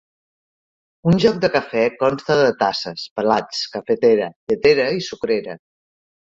[1.11, 5.61] Un joc de cafè consta de tasses, plats, cafetera, lletera i sucrera.